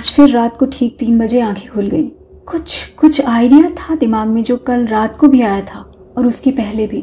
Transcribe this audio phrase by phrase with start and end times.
[0.00, 2.02] आज फिर रात को ठीक तीन बजे आँखें खुल गई।
[2.48, 5.80] कुछ कुछ आइडिया था दिमाग में जो कल रात को भी आया था,
[6.18, 7.00] और उसके पहले भी।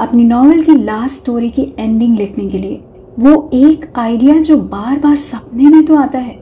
[0.00, 2.80] अपनी नॉवल की लास्ट स्टोरी की एंडिंग लिखने के लिए।
[3.18, 6.34] वो एक आइडिया जो बार बार सपने में तो आता है,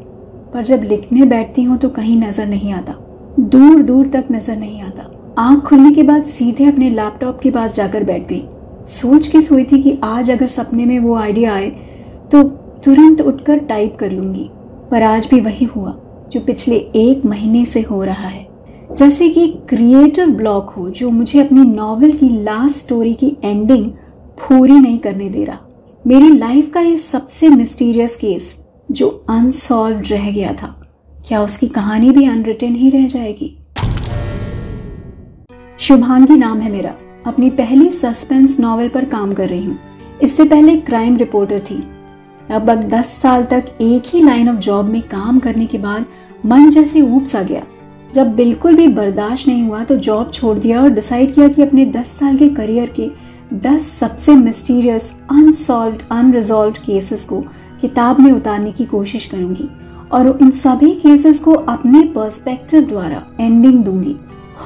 [0.55, 2.95] पर जब लिखने बैठती हूँ तो कहीं नज़र नहीं आता।
[3.41, 7.75] दूर दूर तक नज़र नहीं आता। आँख खुलने के बाद सीधे अपने लैपटॉप के पास
[7.75, 8.45] जाकर बैठ गई।
[8.93, 11.71] सोच के सोई थी कि आज अगर सपने में वो आइडिया आए
[12.33, 12.43] तो
[12.85, 14.51] तुरंत उठकर टाइप कर लूँगी।
[14.91, 15.99] पर आज भी वही हुआ,
[16.33, 18.49] जो पिछले एक महीने से हो रहा है।
[18.99, 23.91] जैसे कि क्रिएटिव ब्लॉक हो, जो मुझे अपनी नॉवल की लास्ट स्टोरी की एंडिंग
[24.39, 25.59] पूरी नहीं करने दे रहा।
[26.07, 30.89] मेरी लाइफ का ये सबसे मिस्टीरियस केस जो अनसॉल्व रह गया था।
[31.29, 33.59] क्या उसकी कहानी भी अनरिटन ही रह जाएगी?
[35.79, 36.95] शुभांगी नाम है मेरा।
[37.27, 39.79] अपनी पहली सस्पेंस नॉवेल पर काम कर रही हूँ।
[40.23, 41.83] इससे पहले क्राइम रिपोर्टर थी।
[42.51, 46.05] लगभग दस साल तक एक ही लाइन ऑफ़ जॉब में काम करने के बाद
[46.47, 47.63] मन जैसे ऊब सा गया।
[48.15, 51.87] जब बिल्कुल भी बर्दाश्त नहीं हुआ तो जॉब छोड़ दिया और डिसाइड किया कि अपने
[51.87, 53.11] दस साल के करियर के
[53.55, 57.41] दस सबसे मिस्टीरियस अनसॉल्व अनरिजॉल्व केसेस को
[57.81, 59.69] किताब में उतारने की कोशिश करूँगी
[60.13, 64.17] और इन सभी केसेस को अपने पर्सपेक्टिव द्वारा एंडिंग दूँगी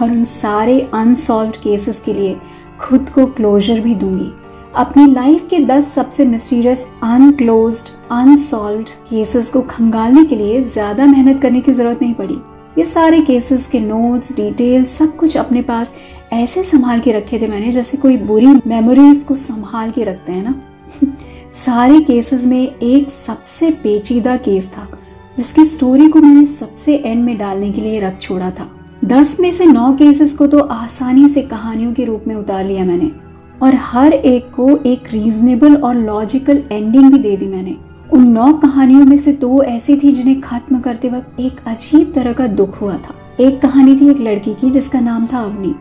[0.03, 2.37] और उन सारे अनसॉल्व केसेस के लिए
[2.81, 4.31] खुद को क्लोजर भी दूँगी।
[4.75, 11.41] अपनी लाइफ के 10 सबसे मिस्टीरियस अनक्लोज्ड अनसॉल्व केसेस को खंगालने के लिए ज़्यादा मेहनत
[11.43, 12.35] करने की ज़रूरत नहीं पड़ी।
[12.79, 15.93] ये सारे केसेस के नोट्स डिटेल सब कुछ अपने पास
[16.33, 20.43] ऐसे संभाल के रखे थे मैंने जैसे कोई बुरी मेमोरीज को संभाल के रखते हैं
[20.43, 20.55] ना।
[21.55, 24.89] सारे केसेस में एक सबसे पेचीदा केस था,
[25.37, 28.71] जिसकी स्टोरी को मैंने सबसे एंड में डालने के लिए रख छोड़ा था।
[29.05, 32.85] दस में से नौ केसेस को तो आसानी से कहानियों के रूप में उतार लिया
[32.85, 33.11] मैंने।
[33.63, 37.77] और हर एक को एक रीजनेबल और लॉजिकल एंडिंग भी दे दी मैंने।
[38.13, 42.33] उन नौ कहानियों में से दो ऐसी थी जिन्हें खत्म करते वक्त एक अजीब तरह
[42.33, 45.75] का दुख हुआ था। एक कहानी थी एक लड़की की, जिसका नाम था अवनी।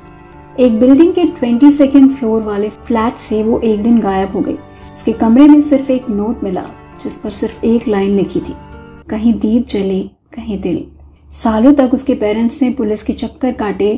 [0.60, 4.54] एक बिल्डिंग के ट्वेंटी सेकेंड फ्लोर वाले फ्लैट से वो एक दिन गायब हो गई।
[4.54, 6.64] उसके कमरे में सिर्फ़ एक नोट मिला,
[7.04, 8.56] जिस पर सिर्फ़ एक लाइन लिखी थी,
[9.10, 10.02] कहीं दीप जले,
[10.36, 10.84] कहीं दिल।
[11.34, 13.94] सालों तक उसके पेरेंट्स ने पुलिस के चक्कर काटे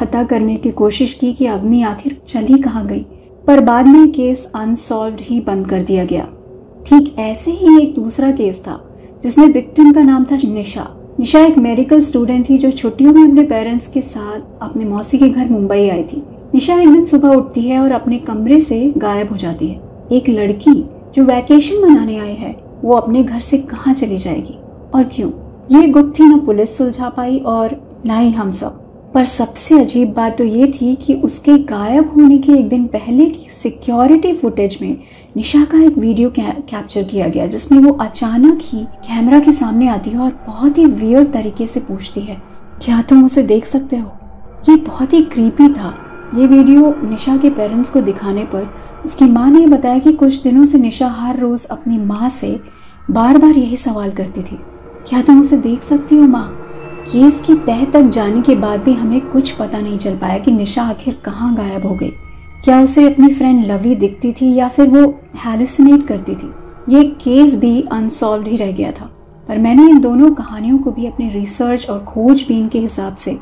[0.00, 3.06] पता करने की कोशिश की कि अग्नि आखिर चली कहाँ गई,
[3.46, 6.28] पर बाद में केस अनसॉल्व ही बंद कर दिया गया।
[6.86, 10.88] ठीक ऐसे ही एक दूसरा केस था, जिसमें विक्टिम का नाम था निशा।
[11.20, 15.28] निशा एक मेडिकल स्टूडेंट थी जो छुट्टियों में अपने पेरेंट्स के साथ अपने मौसी के
[15.28, 16.22] घर मुंबई आई थी।
[16.54, 19.80] निशा एक दिन सुबह उठती है और अपने कमरे से गायब हो जाती है।
[20.12, 24.58] एक लड़की जो वैकेशन मनाने आई है, वो अपने घर से कहाँ चली जाएगी?
[24.94, 25.30] और क्यों?
[25.72, 30.12] ये गुप्त थी, न पुलिस सुलझा पाई और न ही हम सब। पर सबसे अजीब
[30.14, 34.76] बात तो ये थी कि उसके गायब होने के एक दिन पहले की सिक्योरिटी फुटेज
[34.82, 34.96] में
[35.36, 40.10] निशा का एक वीडियो कैप्चर किया गया, जिसमें वो अचानक ही कैमरा के सामने आती
[40.10, 42.36] है और बहुत ही वियर तरीके से पूछती है,
[42.82, 44.12] क्या तुम उसे देख सकते हो?
[44.68, 45.94] ये बहुत ही क्रीपी था।
[46.34, 48.68] ये वीडियो निशा के पेरेंट्स को दिखाने पर
[49.06, 52.58] उसकी माँ ने बताया कि कुछ दिनों से निशा हर रोज अपनी माँ से
[53.10, 54.58] बार बार यही सवाल करती थी,
[55.08, 56.57] क्या तुम उसे देख सकती हो, माँ?
[57.08, 60.50] केस की तह तक जाने के बाद भी हमें कुछ पता नहीं चल पाया कि
[60.50, 62.08] निशा आखिर कहाँ गायब हो गई।
[62.64, 66.50] क्या उसे अपनी फ्रेंड लवी दिखती थी या फिर वो हेलुसिनेट करती थी?
[66.88, 69.04] ये केस भी अनसॉल्व ही रह गया था।
[69.48, 73.38] पर मैंने इन दोनों कहानियों को भी अपने रिसर्च और खोजबीन के हिसाब से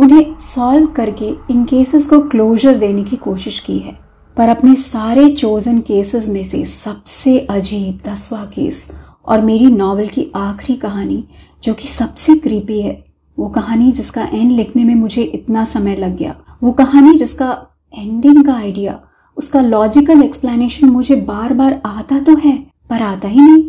[0.00, 3.98] उन्हें सॉल्व करके इन केसेस को क्लोजर देने की कोशिश की है।
[4.36, 8.90] पर अपने सारे चोजन केसेस में से सबसे अजीब दसवा केस
[9.26, 11.24] और मेरी नॉवल की आखिरी कहानी
[11.62, 12.92] जो कि सबसे क्रीपी है।
[13.38, 17.56] वो कहानी जिसका एंड लिखने में मुझे इतना समय लग गया। वो कहानी जिसका
[17.94, 19.00] एंडिंग का आइडिया
[19.36, 22.56] उसका लॉजिकल एक्सप्लेनेशन मुझे बार बार आता तो है,
[22.90, 23.64] पर आता ही नहीं।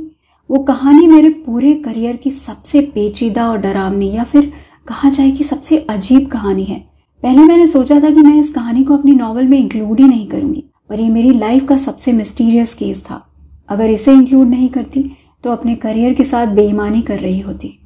[0.50, 4.52] वो कहानी मेरे पूरे करियर की सबसे पेचीदा और डरावनी या फिर
[4.88, 6.80] कहा जाए कि सबसे अजीब कहानी है।
[7.24, 10.28] पहले मैंने सोचा था कि मैं इस कहानी को अपनी नॉवल में इंक्लूड ही नहीं
[10.28, 13.26] करूँगी, पर ये मेरी लाइफ का सबसे मिस्टीरियस केस था।
[13.70, 15.04] अगर इसे इंक्लूड नहीं करती
[15.44, 17.78] तो अपने करियर के साथ बेईमानी कर रही होती।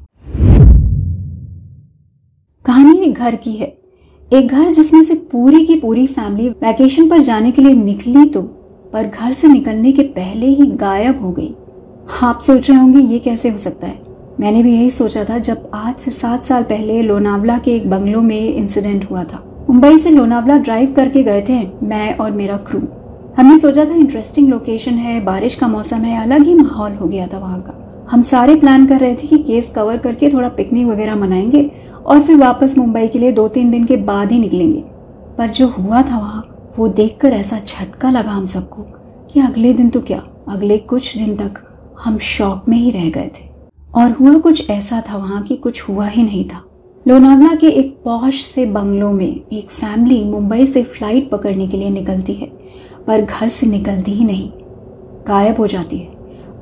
[2.76, 3.68] कहानी एक घर की है।
[4.32, 8.42] एक घर जिसमें से पूरी की पूरी फैमिली वैकेशन पर जाने के लिए निकली तो
[8.94, 11.54] पर घर से निकलने के पहले ही गायब हो गई।
[12.24, 14.00] आप सोच रहे होंगे, ये कैसे हो सकता है?
[14.40, 18.22] मैंने भी यही सोचा था जब आज से सात साल पहले लोनावला के एक बंगलो
[18.22, 22.82] में इंसिडेंट हुआ था। मुंबई से लोनावला ड्राइव करके गए थे मैं और मेरा क्रू
[23.38, 27.28] हमने सोचा था इंटरेस्टिंग लोकेशन है, बारिश का मौसम है, अलग ही माहौल हो गया
[27.28, 27.82] था वहाँ का।
[28.12, 31.70] हम सारे प्लान कर रहे थे कि केस कवर करके थोड़ा पिकनिक वगैरह मनाएँगे
[32.06, 34.84] और फिर वापस मुंबई के लिए दो तीन दिन के बाद ही निकलेंगे।
[35.38, 38.82] पर जो हुआ था वहाँ, वो देखकर ऐसा झटका लगा हम सबको
[39.34, 41.62] कि अगले दिन तो क्या, अगले कुछ दिन तक
[42.00, 43.50] हम शॉक में ही रह गए थे।
[43.96, 46.62] और हुआ कुछ ऐसा था वहाँ कि कुछ हुआ ही नहीं था।
[47.08, 51.90] लोनावला के एक पौश से बंगलों में एक फैमिली मुंबई से फ़्लाइट पकड़ने के लिए
[51.90, 52.48] निकलती है,
[53.08, 54.50] पर घर से निकलती ही नहीं।
[55.28, 56.14] गायब हो जाती है।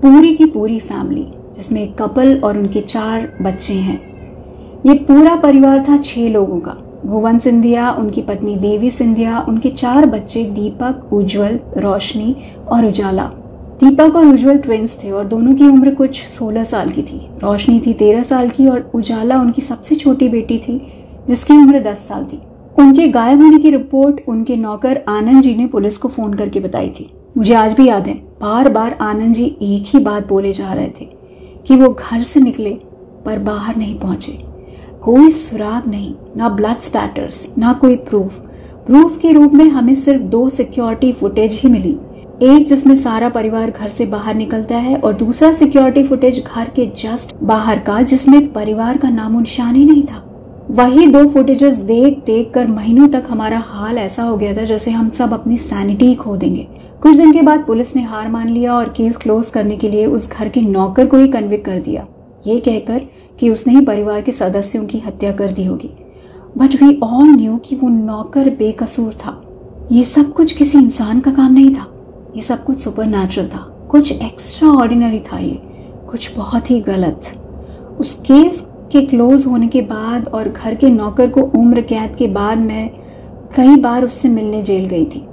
[0.01, 1.25] पूरी की पूरी फैमिली,
[1.55, 4.12] जिसमें एक कपल और उनके चार बच्चे हैं
[4.85, 6.71] ये पूरा परिवार था छह लोगों का।
[7.05, 12.35] भुवन सिंधिया, उनकी पत्नी देवी सिंधिया, उनके चार बच्चे दीपक, उज्जवल, रोशनी
[12.67, 13.23] और उजाला।
[13.79, 17.79] दीपक और उज्जवल ट्विंस थे और दोनों की उम्र कुछ 16 साल की थी। रोशनी
[17.79, 20.79] थी 13 साल की और उजाला उनकी सबसे छोटी बेटी थी,
[21.27, 22.41] जिसकी उम्र 10 साल थी।
[22.79, 26.89] उनके गायब होने की रिपोर्ट उनके नौकर आनंद जी ने पुलिस को फ़ोन करके बताई
[26.89, 30.73] थी। मुझे आज भी याद है बार बार आनंद जी एक ही बात बोले जा
[30.73, 31.05] रहे थे
[31.67, 32.79] कि वो घर से निकले
[33.25, 34.52] पर बाहर नहीं पहुँचे।
[35.03, 38.35] कोई सुराग नहीं, ना ब्लड स्पैटर्स ना कोई प्रूफ
[38.85, 41.91] प्रूफ के रूप में हमें सिर्फ़ दो सिक्योरिटी फुटेज ही मिली.
[42.43, 46.85] एक जिसमें सारा परिवार घर से बाहर निकलता है और दूसरा सिक्योरिटी फुटेज घर के
[46.97, 50.23] जस्ट बाहर का, जिसमें परिवार का नामो निशान ही नहीं था.
[50.71, 54.91] वही दो फुटेजेस देख देख कर महीनों तक हमारा हाल ऐसा हो गया था जैसे
[54.91, 56.67] हम सब अपनी सैनिटी खो देंगे.
[57.01, 60.05] कुछ दिन के बाद पुलिस ने हार मान लिया और केस क्लोज करने के लिए
[60.05, 62.07] उस घर के नौकर को ही कन्विक्ट कर दिया.
[62.47, 63.01] ये कहकर
[63.43, 65.89] कि उसने ही परिवार के सदस्यों की हत्या कर दी होगी।
[66.57, 69.43] बट वी ऑल न्यू कि वो नौकर बेकसूर था।
[69.91, 71.87] ये सब कुछ किसी इंसान का काम नहीं था।
[72.35, 75.61] ये सब कुछ सुपर था। कुछ एक्स्ट्रा ऑर्डिनरी था ये।
[76.09, 77.21] कुछ बहुत ही गलत।
[77.99, 82.27] उस केस के क्लोज होने के बाद और घर के नौकर को उम्र कैद के
[82.27, 82.89] बाद मैं
[83.55, 85.25] कई बार उससे मिलने जेल गई थी।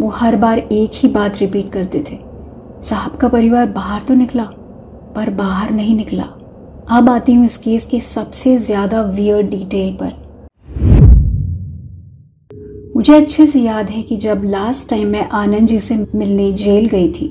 [0.00, 2.18] वो हर बार एक ही बात रिपीट करते थे।
[2.82, 4.44] साहब का परिवार बाहर तो निकला,
[5.16, 6.28] पर बाहर नहीं निकला।
[6.90, 10.12] अब आती हूँ इस केस के सबसे ज़्यादा वियर डिटेल पर।
[12.96, 16.86] मुझे अच्छे से याद है कि जब लास्ट टाइम मैं आनंद जी से मिलने जेल
[16.86, 17.28] गई थी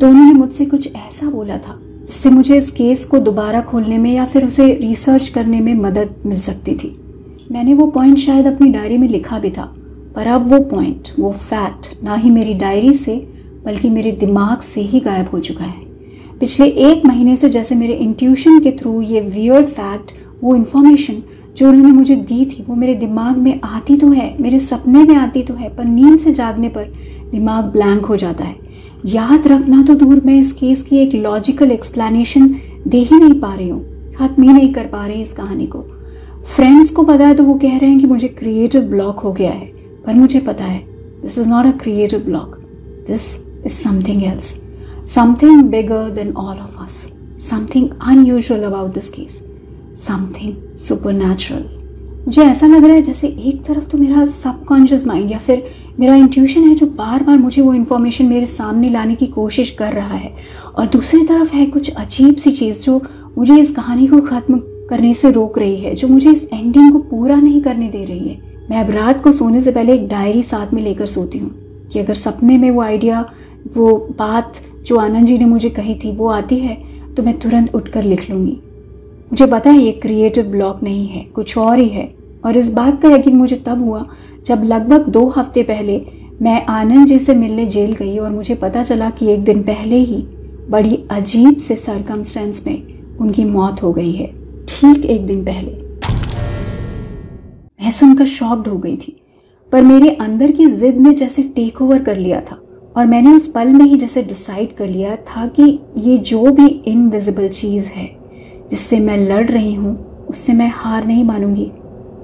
[0.00, 4.10] तो उन्होंने मुझसे कुछ ऐसा बोला था, जिससे मुझे इस केस को दोबारा खोलने में
[4.12, 6.94] या फिर उसे रिसर्च करने में मदद मिल सकती थी।
[7.52, 9.64] मैंने वो पॉइंट शायद अपनी डायरी में लिखा भी था,
[10.16, 13.16] पर अब वो पॉइंट वो फैक्ट ना ही मेरी डायरी से,
[13.64, 15.83] बल्कि मेरे दिमाग से ही गायब हो चुका है।
[16.40, 21.22] पिछले एक महीने से जैसे मेरे इंट्यूशन के थ्रू ये वियर्ड फैक्ट वो इन्फॉर्मेशन
[21.56, 25.14] जो उन्होंने मुझे दी थी, वो मेरे दिमाग में आती तो है, मेरे सपने में
[25.16, 26.92] आती तो है, पर नींद से जागने पर
[27.30, 28.56] दिमाग ब्लैंक हो जाता है।
[29.06, 32.48] याद रखना तो दूर, मैं इस केस की एक लॉजिकल एक्सप्लेनेशन
[32.86, 35.80] दे ही नहीं पा रही हूँ, खत्म ही नहीं कर पा रही इस कहानी को।
[36.46, 39.50] फ्रेंड्स को पता है तो वो कह रहे हैं कि मुझे क्रिएटिव ब्लॉक हो गया
[39.50, 39.66] है,
[40.06, 40.78] पर मुझे पता है
[41.22, 42.58] this is not a creative block
[43.06, 43.34] this
[43.66, 44.54] is something else
[45.08, 47.12] something bigger than all of us
[47.50, 49.42] something unusual about this case
[50.06, 51.12] something super
[52.26, 55.66] मुझे ऐसा लग रहा है जैसे एक तरफ़ तो मेरा सबकॉन्शियस माइंड या फिर
[56.00, 59.92] मेरा इंट्यूशन है जो बार बार मुझे वो इन्फॉर्मेशन मेरे सामने लाने की कोशिश कर
[59.92, 60.34] रहा है।
[60.78, 63.00] और दूसरी तरफ़ है कुछ अजीब सी चीज़ जो
[63.38, 64.58] मुझे इस कहानी को ख़त्म
[64.90, 68.28] करने से रोक रही है, जो मुझे इस एंडिंग को पूरा नहीं करने दे रही
[68.28, 68.40] है।
[68.70, 71.54] मैं अब रात को सोने से पहले एक डायरी साथ में लेकर सोती हूँ
[71.92, 73.24] कि अगर सपने में वो आइडिया
[73.66, 76.76] वो बात जो आनंद जी ने मुझे कही थी, वो आती है
[77.14, 78.58] तो मैं तुरंत उठकर लिख लूँगी।
[79.30, 82.12] मुझे पता है ये क्रिएटिव ब्लॉक नहीं है, कुछ और ही है।
[82.44, 84.04] और इस बात का यकीन मुझे तब हुआ,
[84.46, 86.00] जब लगभग दो हफ़्ते पहले
[86.42, 89.96] मैं आनंद जी से मिलने जेल गई और मुझे पता चला कि एक दिन पहले
[89.96, 90.20] ही
[90.70, 94.26] बड़ी अजीब से सरकमस्टेंस में उनकी मौत हो गई है,
[94.68, 95.72] ठीक एक दिन पहले।
[97.80, 99.16] मैं सुनकर शॉक्ड हो गई थी,
[99.72, 102.60] पर मेरे अंदर की जिद ने जैसे टेक ओवर कर लिया था।
[102.96, 106.66] और मैंने उस पल में ही जैसे डिसाइड कर लिया था कि ये जो भी
[106.66, 108.06] इनविजिबल चीज़ है,
[108.70, 109.96] जिससे मैं लड़ रही हूँ,
[110.28, 111.70] उससे मैं हार नहीं मानूँगी।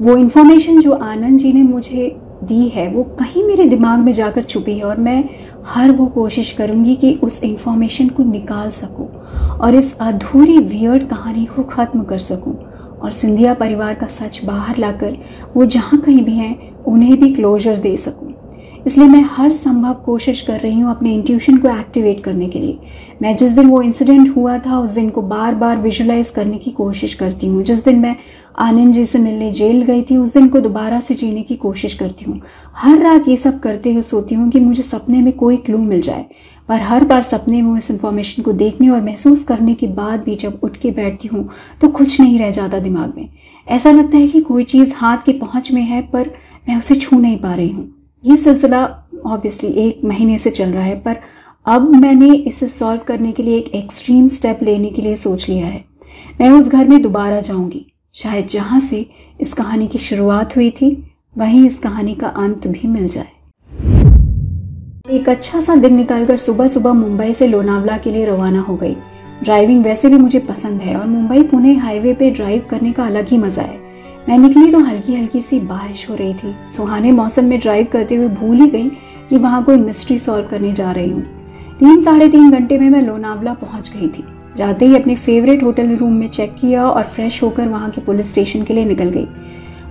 [0.00, 2.08] वो इन्फॉर्मेशन जो आनंद जी ने मुझे
[2.44, 5.24] दी है, वो कहीं मेरे दिमाग में जाकर छुपी है और मैं
[5.66, 9.08] हर वो कोशिश करूँगी कि उस इन्फॉर्मेशन को निकाल सकूँ
[9.58, 12.54] और इस अधूरी वियर्ड कहानी को ख़त्म कर सकूँ।
[13.00, 15.16] और सिंधिया परिवार का सच बाहर लाकर
[15.56, 18.29] वो जहाँ कहीं भी हैं, उन्हें भी क्लोजर दे सकूँ।
[18.86, 22.78] इसलिए मैं हर संभव कोशिश कर रही हूँ अपने इंट्यूशन को एक्टिवेट करने के लिए।
[23.22, 26.70] मैं जिस दिन वो इंसिडेंट हुआ था, उस दिन को बार बार विजुलाइज करने की
[26.70, 28.16] कोशिश करती हूँ। जिस दिन मैं
[28.58, 31.94] आनंद जी से मिलने जेल गई थी, उस दिन को दोबारा से जीने की कोशिश
[31.94, 32.40] करती हूँ।
[32.76, 36.00] हर रात ये सब करते हुए सोती हूँ कि मुझे सपने में कोई क्लू मिल
[36.00, 36.24] जाए।
[36.68, 40.34] पर हर बार सपने में इस इन्फॉर्मेशन को देखने और महसूस करने के बाद भी
[40.36, 41.48] जब उठ के बैठती हूँ
[41.80, 43.28] तो कुछ नहीं रह जाता दिमाग में।
[43.66, 46.30] ऐसा लगता है कि कोई चीज़ हाथ के पहुँच में है, पर
[46.68, 47.88] मैं उसे छू नहीं पा रही हूँ।
[48.24, 48.82] ये सिलसिला
[49.26, 51.16] ऑब्वियसली एक महीने से चल रहा है, पर
[51.66, 55.66] अब मैंने इसे सॉल्व करने के लिए एक एक्सट्रीम स्टेप लेने के लिए सोच लिया
[55.66, 55.84] है।
[56.40, 57.84] मैं उस घर में दोबारा जाऊँगी।
[58.14, 59.04] शायद जहाँ से
[59.40, 60.90] इस कहानी की शुरुआत हुई थी,
[61.36, 63.28] वहीं इस कहानी का अंत भी मिल जाए।
[65.10, 68.94] एक अच्छा सा दिन निकालकर सुबह सुबह मुंबई से लोनावला के लिए रवाना हो गई।
[69.42, 73.28] ड्राइविंग वैसे भी मुझे पसंद है और मुंबई पुणे हाईवे पे ड्राइव करने का अलग
[73.28, 73.79] ही मज़ा है।
[74.30, 78.14] मैं निकली तो हल्की हल्की सी बारिश हो रही थी। सुहाने मौसम में ड्राइव करते
[78.14, 78.88] हुए भूल ही गई
[79.30, 81.22] कि वहाँ कोई मिस्ट्री सॉल्व करने जा रही हूँ।
[81.78, 84.24] तीन साढ़े तीन घंटे में मैं लोनावला पहुँच गई थी।
[84.56, 88.30] जाते ही अपने फेवरेट होटल रूम में चेक किया और फ्रेश होकर वहाँ के पुलिस
[88.32, 89.26] स्टेशन के लिए निकल गई।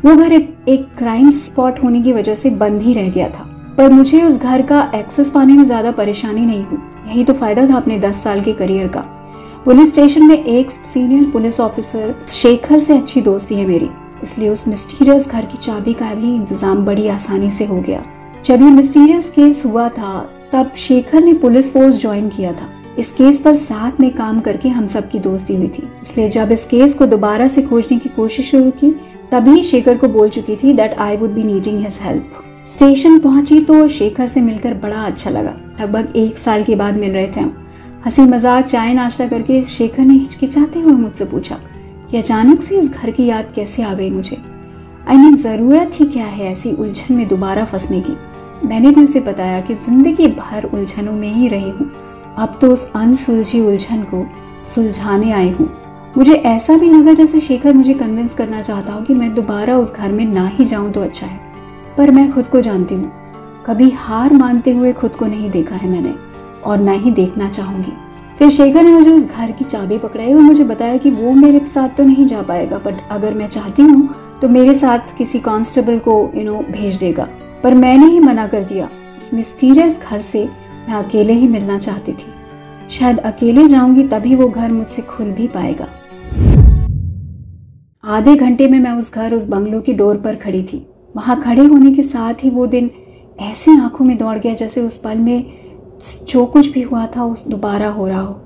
[0.05, 3.43] वो घर एक, एक क्राइम स्पॉट होने की वजह से बंद ही रह गया था।
[3.77, 7.69] पर मुझे उस घर का एक्सेस पाने में ज़्यादा परेशानी नहीं हुई। यही तो फ़ायदा
[7.69, 9.05] था अपने दस साल के करियर का।
[9.65, 13.89] पुलिस स्टेशन में एक सीनियर पुलिस ऑफिसर शेखर से अच्छी दोस्ती है मेरी।
[14.23, 18.03] इसलिए उस मिस्टीरियस घर की चाबी का भी इंतज़ाम बड़ी आसानी से हो गया।
[18.45, 20.19] जब ये मिस्टीरियस केस हुआ था,
[20.53, 24.69] तब शेखर ने पुलिस फोर्स ज्वाइन किया था। इस केस पर साथ में काम करके
[24.69, 28.09] हम सब की दोस्ती हुई थी। इसलिए जब इस केस को दोबारा से खोजने की
[28.09, 28.91] कोशिश शुरू की,
[29.31, 33.59] तभी शेखर को बोल चुकी थी that I would be needing his help station पहुँची
[33.61, 37.39] तो शेखर से मिलकर बड़ा अच्छा लगा। लगभग एक साल के बाद मिल रहे थे
[37.39, 37.55] हम।
[38.05, 41.59] हँसी मज़ाक, चाय नाश्ता करके शेखर ने हिचकिचाते हुए मुझसे पूछा
[42.11, 44.37] कि अचानक से इस घर की याद कैसे आ गई मुझे?
[45.07, 48.15] आई मीन ज़रूरत ही क्या है ऐसी उलझन में दोबारा फंसने की?
[48.67, 51.91] मैंने भी उसे बताया कि ज़िंदगी भर उलझनों में ही रही हूँ।
[52.37, 54.25] अब तो उस अनसुलझी उलझन को
[54.75, 55.69] सुलझाने आई हूँ।
[56.17, 59.93] मुझे ऐसा भी लगा जैसे शेखर मुझे कन्विंस करना चाहता हूँ कि मैं दोबारा उस
[59.93, 61.39] घर में ना ही जाऊँ तो अच्छा है।
[61.97, 63.11] पर मैं खुद को जानती हूँ।
[63.65, 66.13] कभी हार मानते हुए खुद को नहीं देखा है मैंने,
[66.65, 67.91] और ना ही देखना चाहूँगी।
[68.39, 71.59] फिर शेखर ने मुझे उस घर की चाबी पकड़ाई और मुझे बताया कि वो मेरे
[71.67, 75.97] साथ तो नहीं जा पाएगा बट अगर मैं चाहती हूँ तो मेरे साथ किसी कांस्टेबल
[75.99, 77.27] को यू नो भेज देगा।
[77.63, 78.89] पर मैंने ही मना कर दिया।
[79.33, 80.45] मिस्टीरियस घर से
[80.89, 82.31] मैं अकेले ही मिलना चाहती थी।
[82.89, 85.87] शायद अकेले जाऊँगी तभी वो घर मुझसे खुल भी पाएगा।
[88.03, 91.65] आधे घंटे में मैं उस घर, उस बंगलों की डोर पर खड़ी थी। वहाँ खड़े
[91.65, 92.91] होने के साथ ही वो दिन
[93.41, 95.68] ऐसे आँखों में दौड़ गया जैसे उस पल में
[96.01, 98.39] जो कुछ भी हुआ था, उस दोबारा हो रहा हो।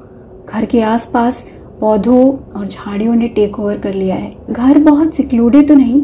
[0.50, 1.46] घर के आसपास
[1.80, 6.04] पौधों और झाड़ियों ने टेक ओवर कर लिया है। घर बहुत सिक्लूडेड तो नहीं,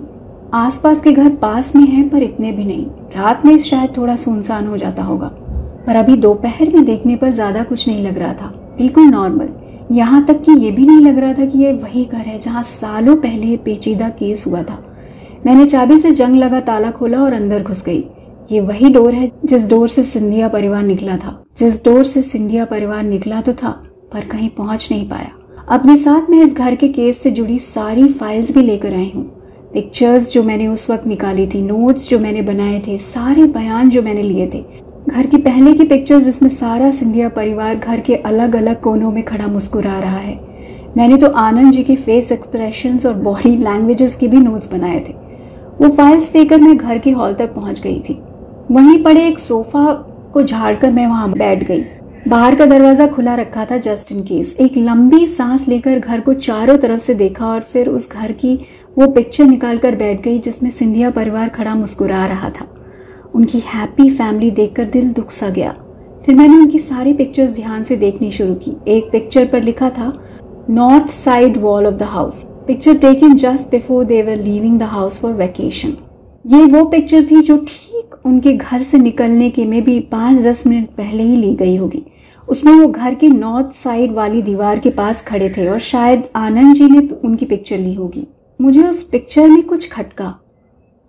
[0.56, 4.68] आसपास के घर पास में हैं, पर इतने भी नहीं। रात में शायद थोड़ा सुनसान
[4.68, 5.28] हो जाता होगा,
[5.88, 9.50] पर अभी दोपहर में देखने पर ज़्यादा कुछ नहीं लग रहा था। बिल्कुल नॉर्मल
[9.92, 12.64] यहाँ तक कि ये भी नहीं लग रहा था कि ये वही घर है जहाँ
[12.64, 14.78] सालों पहले पेचीदा केस हुआ था।
[15.46, 18.04] मैंने चाबी से जंग लगा ताला खोला और अंदर घुस गई।
[18.52, 22.66] ये वही डोर है जिस डोर से सिंधिया परिवार निकला था, जिस डोर से सिंधिया
[22.66, 23.70] परिवार निकला तो था,
[24.14, 25.32] पर कहीं पहुँच नहीं पाया।
[25.70, 29.24] अपने साथ में इस घर के केस से जुड़ी सारी फाइल्स भी लेकर आई हूँ।
[29.74, 34.02] पिक्चर्स जो मैंने उस वक्त निकाली थी नोट्स जो मैंने बनाए थे, सारे बयान जो
[34.02, 34.64] मैंने लिए थे।
[35.10, 39.24] घर की पहले की पिक्चर्स जिसमें सारा सिंधिया परिवार घर के अलग अलग कोनों में
[39.24, 40.40] खड़ा मुस्कुरा रहा है।
[40.98, 45.14] मैंने तो आनंद जी के फेस एक्सप्रेशंस और बॉडी लैंग्वेजेस के भी नोट्स बनाए थे।
[45.82, 48.22] वो फाइल्स लेकर मैं घर के हॉल तक पहुँच गई थी।
[48.72, 49.92] वहीं पड़े एक सोफा
[50.34, 51.82] को झाड़कर मैं वहाँ बैठ गई।
[52.28, 56.34] बाहर का दरवाज़ा खुला रखा था जस्ट इन केस एक लंबी सांस लेकर घर को
[56.36, 58.54] चारों तरफ़ से देखा और फिर उस घर की
[58.98, 62.68] वो पिक्चर निकाल कर बैठ गई जिसमें सिंधिया परिवार खड़ा मुस्कुरा रहा था।
[63.36, 65.72] उनकी हैप्पी फैमिली देखकर दिल दुख सा गया।
[66.26, 70.14] फिर मैंने उनकी सारी पिक्चर्स ध्यान से देखनी शुरू की। एक पिक्चर पर लिखा था
[70.70, 75.20] north side wall of the house picture taken just before they were leaving the house
[75.22, 75.98] for vacation
[76.46, 77.89] ये वो पिक्चर थी जो ठीक
[78.30, 82.04] उनके घर से निकलने के में भी पाँच दस मिनट पहले ही ली गई होगी।
[82.48, 86.76] उसमें वो घर के नॉर्थ साइड वाली दीवार के पास खड़े थे और शायद आनंद
[86.76, 88.28] जी ने उनकी पिक्चर ली होगी।
[88.60, 90.34] मुझे उस पिक्चर में कुछ खटका,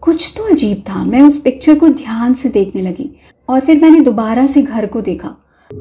[0.03, 3.11] कुछ तो अजीब था। मैं उस पिक्चर को ध्यान से देखने लगी
[3.49, 5.37] और फिर मैंने दोबारा से घर को देखा।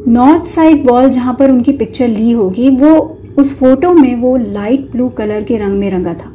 [0.07, 4.91] नॉर्थ साइड वॉल जहाँ पर उनकी पिक्चर ली होगी, वो उस फ़ोटो में वो लाइट
[4.91, 6.31] ब्लू कलर के रंग में रंगा था।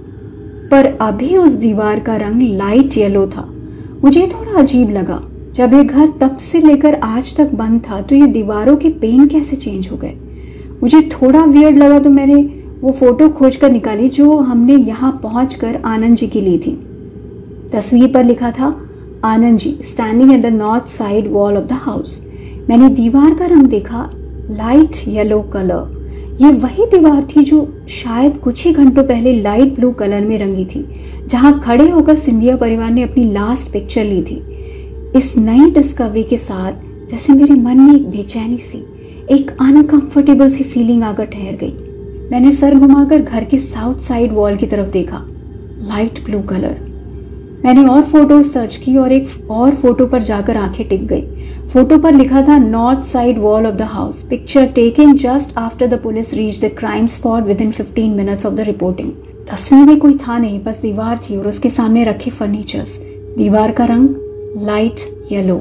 [0.71, 3.51] पर अभी उस दीवार का रंग लाइट येलो था।
[4.05, 5.21] मुझे थोड़ा अजीब लगा।
[5.55, 9.27] जब ये घर तब से लेकर आज तक बंद था तो ये दीवारों के पेन
[9.29, 10.15] कैसे चेंज हो गए?
[10.83, 12.35] मुझे थोड़ा वियर्ड लगा तो मैंने
[12.81, 16.73] वो फ़ोटो खोज कर निकाली जो हमने यहाँ पहुँच कर आनंद जी की ली थी।
[17.73, 18.69] तस्वीर पर लिखा था,
[19.25, 22.23] Anand ji standing at the north side wall of the house
[22.69, 24.09] मैंने दीवार का रंग देखा
[24.51, 25.94] लाइट येलो कलर
[26.41, 30.65] ये वही दीवार थी जो शायद कुछ ही घंटों पहले लाइट ब्लू कलर में रंगी
[30.65, 30.85] थी,
[31.27, 34.43] जहाँ खड़े होकर सिंधिया परिवार ने अपनी लास्ट पिक्चर ली थी।
[35.17, 36.73] इस नई डिस्कवरी के साथ,
[37.11, 38.79] जैसे मेरे मन में एक बेचैनी सी,
[39.31, 41.73] एक अनकंफर्टेबल सी फीलिंग आकर ठहर गई।
[42.31, 45.25] मैंने सर घुमाकर घर के साउथ साइड वॉल की तरफ़ देखा
[45.89, 46.77] लाइट ब्लू कलर
[47.65, 51.23] मैंने और फ़ोटो सर्च की और एक और फ़ोटो पर जाकर आँखें टिक गई।
[51.73, 56.01] फ़ोटो पर लिखा था north side wall of the house picture taken just after the
[56.03, 59.11] police reach the crime spot within fifteen minutes of the reporting
[59.51, 62.99] तस्वीर में कोई था नहीं, बस दीवार थी और उसके सामने रखे फर्नीचर्स
[63.37, 65.01] दीवार का रंग लाइट
[65.33, 65.57] येलो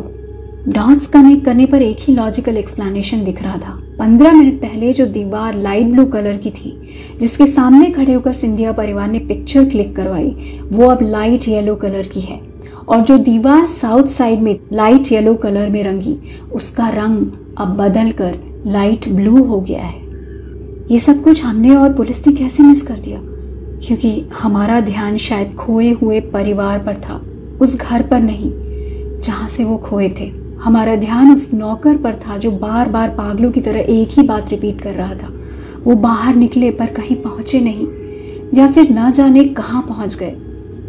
[0.67, 5.05] डॉट्स कनेक्ट करने पर एक ही लॉजिकल एक्सप्लेनेशन दिख रहा था। पंद्रह मिनट पहले जो
[5.05, 6.79] दीवार लाइट ब्लू कलर की थी,
[7.19, 12.07] जिसके सामने खड़े होकर सिंधिया परिवार ने पिक्चर क्लिक करवाई, वो अब लाइट येलो कलर
[12.07, 12.39] की है।
[12.87, 16.17] और जो दीवार साउथ साइड में लाइट येलो कलर में रंगी,
[16.53, 17.25] उसका रंग
[17.57, 18.37] अब बदल कर
[18.67, 20.01] लाइट ब्लू हो गया है।
[20.91, 23.19] ये सब कुछ हमने और पुलिस ने कैसे मिस कर दिया?
[23.87, 27.21] क्योंकि हमारा ध्यान शायद खोए हुए परिवार पर था,
[27.61, 28.51] उस घर पर नहीं,
[29.19, 30.31] जहाँ से वो खोए थे।
[30.63, 34.49] हमारा ध्यान उस नौकर पर था जो बार बार पागलों की तरह एक ही बात
[34.49, 35.33] रिपीट कर रहा था।
[35.83, 37.87] वो बाहर निकले पर कहीं पहुँचे नहीं,
[38.53, 40.35] या फिर ना जाने कहाँ पहुँच गए।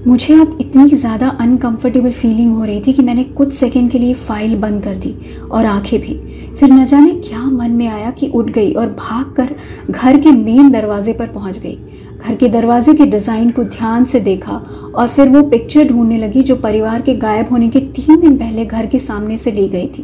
[0.07, 4.15] मुझे अब इतनी ज़्यादा अनकंफर्टेबल फीलिंग हो रही थी कि मैंने कुछ सेकंड के लिए
[4.15, 5.15] फ़ाइल बंद कर दी
[5.51, 6.15] और आँखें भी।
[6.59, 9.55] फिर न जाने क्या मन में आया कि उठ गई और भागकर
[9.91, 11.79] घर के मेन दरवाजे पर पहुँच गई।
[12.19, 14.61] घर के दरवाजे के डिज़ाइन को ध्यान से देखा
[14.95, 18.67] और फिर वो पिक्चर ढूँढने लगी जो परिवार के गायब होने के तीन दिन पहले
[18.67, 20.03] घर के सामने से ली गई थी।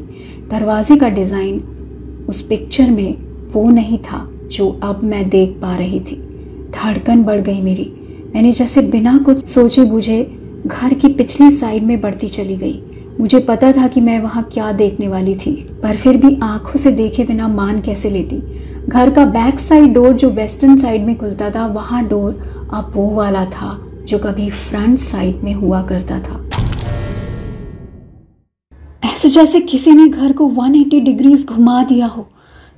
[0.50, 1.62] दरवाजे का डिज़ाइन
[2.28, 3.16] उस पिक्चर में
[3.52, 6.22] वो नहीं था जो अब मैं देख पा रही थी।
[6.74, 7.92] धड़कन बढ़ गई मेरी।
[8.34, 10.22] मैंने जैसे बिना कुछ सोचे बुझे
[10.66, 12.82] घर की पिछली साइड में बढ़ती चली गई।
[13.20, 16.92] मुझे पता था कि मैं वहाँ क्या देखने वाली थी, पर फिर भी आँखों से
[16.92, 18.36] देखे बिना मान कैसे लेती।
[18.88, 23.08] घर का बैक साइड डोर जो वेस्टर्न साइड में खुलता था, वहाँ डोर अब वो
[23.10, 26.48] वाला था जो कभी फ्रंट साइड में हुआ करता था।
[29.04, 32.28] ऐसे जैसे किसी ने घर को 180 डिग्रीज घुमा दिया हो,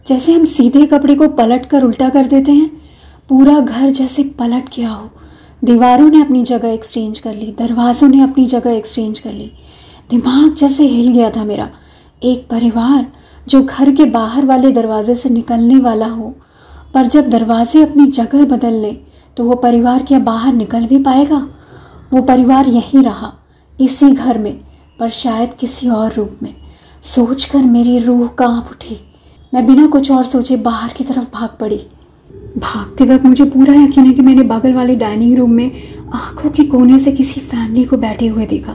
[0.06, 2.71] जैसे हम सीधे कपड़े को पलट कर उल्टा कर देते हैं,
[3.28, 5.11] पूरा घर जैसे पलट गया हो
[5.62, 9.50] दीवारों ने अपनी जगह एक्सचेंज कर ली, दरवाजों ने अपनी जगह एक्सचेंज कर ली।
[10.11, 11.69] दिमाग जैसे हिल गया था मेरा।
[12.23, 13.07] एक परिवार
[13.49, 16.35] जो घर के बाहर वाले दरवाजे से निकलने वाला हो,
[16.95, 18.92] पर जब दरवाजे अपनी जगह बदल ले
[19.37, 21.47] तो वो परिवार क्या बाहर निकल भी पाएगा?
[22.12, 23.33] वो परिवार यही रहा,
[23.81, 24.61] इसी घर में,
[24.99, 26.54] पर शायद किसी और रूप में।
[27.04, 28.99] सोचकर मेरी रूह काँप उठी।
[29.54, 31.81] मैं बिना कुछ और सोचे बाहर की तरफ़ भाग पड़ी।
[32.59, 35.71] भागते वक्त मुझे पूरा यकीन है कि मैंने बगल वाले डाइनिंग रूम में
[36.14, 38.73] आँखों के कोने से किसी फैमिली को बैठे हुए देखा।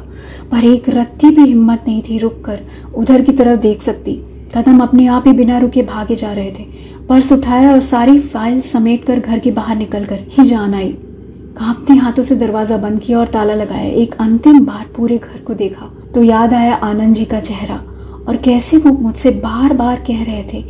[0.52, 2.60] पर एक रत्ती भी हिम्मत नहीं थी रुक कर
[2.96, 4.14] उधर की तरफ़ देख सकती।
[4.56, 6.64] कदम अपने आप ही बिना रुके भागे जा रहे थे।
[7.10, 10.90] पर्स उठाया और सारी फ़ाइल समेट कर घर के बाहर निकल कर ही जान आई।
[11.58, 15.54] कांपते हाथों से दरवाज़ा बंद किया और ताला लगाया। एक अंतिम बार पूरे घर को
[15.56, 17.82] देखा तो याद आया आनंद जी का चेहरा।
[18.28, 20.64] और कैसे वो मुझसे बार बार कह रहे थे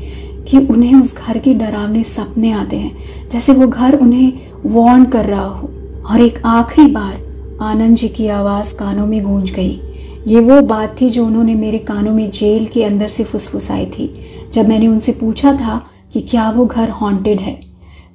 [0.47, 4.31] कि उन्हें उस घर के डरावने सपने आते हैं। जैसे वो घर उन्हें
[4.65, 5.69] वार्न कर रहा हो।
[6.05, 9.81] और एक आखिरी बार आनंद जी की आवाज़ कानों में गूंज गई।
[10.27, 14.09] ये वो बात थी जो उन्होंने मेरे कानों में जेल के अंदर से फुसफुसाई थी।
[14.53, 15.77] जब मैंने उनसे पूछा था
[16.13, 17.59] कि क्या वो घर हॉन्टेड है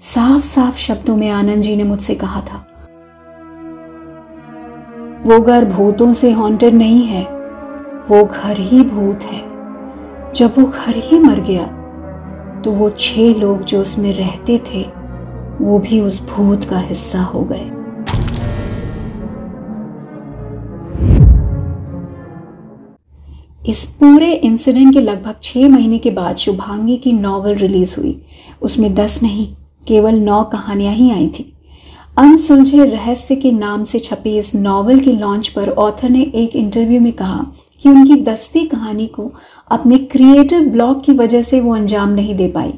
[0.01, 2.66] साफ़ साफ़ शब्दों में आनंद जी ने मुझसे कहा था,
[5.27, 7.23] वो घर भूतों से हॉन्टेड नहीं है,
[8.11, 9.40] वो घर ही भूत है।
[10.35, 11.64] जब वो घर ही मर गया
[12.64, 14.83] तो वो छह लोग जो उसमें रहते थे,
[15.61, 17.70] वो भी उस भूत का हिस्सा हो गए।
[23.68, 28.20] इस पूरे इंसिडेंट के लगभग छह महीने के बाद शुभांगी की नॉवल रिलीज़ हुई।
[28.62, 29.46] उसमें दस नहीं,
[29.87, 31.53] केवल नौ कहानियाँ ही आई थी।
[32.18, 37.01] अनसुलझे रहस्य के नाम से छपी इस नॉवल के लॉन्च पर ऑथर ने एक इंटरव्यू
[37.01, 37.44] में कहा
[37.85, 39.31] कि उनकी दसवीं कहानी को
[39.72, 42.72] अपने क्रिएटिव ब्लॉक की वजह से वो अंजाम नहीं दे पाई।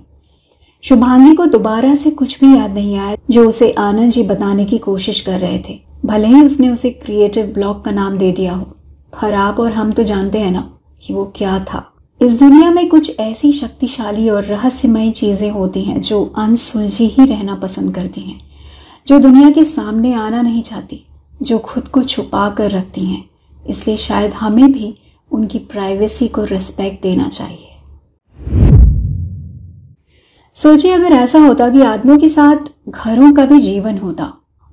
[0.85, 4.79] शुभांगी को दोबारा से कुछ भी याद नहीं आया जो उसे आनंद जी बताने की
[4.81, 8.65] कोशिश कर रहे थे। भले ही उसने उसे क्रिएटिव ब्लॉक का नाम दे दिया हो,
[9.23, 10.71] पर आप और हम तो जानते हैं ना
[11.03, 11.85] कि वो क्या था।
[12.21, 17.55] इस दुनिया में कुछ ऐसी शक्तिशाली और रहस्यमय चीज़ें होती हैं जो अनसुलझी ही रहना
[17.55, 18.41] पसंद करती हैं,
[19.07, 21.05] जो दुनिया के सामने आना नहीं चाहती,
[21.41, 23.25] जो खुद को छुपा कर रखती हैं।
[23.67, 24.95] इसलिए शायद हमें भी
[25.31, 27.71] उनकी प्राइवेसी को रिस्पेक्ट देना चाहिए।
[30.57, 34.33] सोचिए, अगर ऐसा होता कि आदमियों के साथ घरों का भी जीवन होता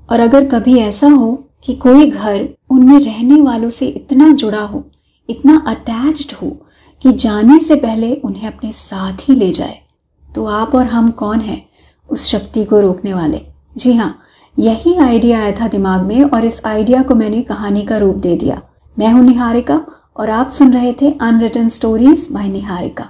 [0.10, 1.32] और अगर कभी ऐसा हो
[1.66, 4.84] कि कोई घर उनमें रहने वालों से इतना जुड़ा हो,
[5.30, 6.50] इतना अटैच्ड हो
[7.02, 9.80] कि जाने से पहले उन्हें अपने साथ ही ले जाए
[10.30, 11.62] तो आप और हम कौन हैं
[12.10, 13.42] उस शक्ति को रोकने वाले?
[13.78, 14.18] जी हाँ
[14.58, 18.36] यही आइडिया आया था दिमाग में और इस आइडिया को मैंने कहानी का रूप दे
[18.36, 18.62] दिया।
[18.98, 19.80] मैं हूँ निहारिका
[20.16, 23.08] और आप सुन रहे थे अनरिटन स्टोरीज बाय निहारिका